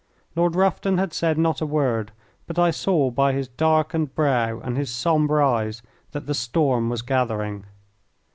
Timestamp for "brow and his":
4.15-4.89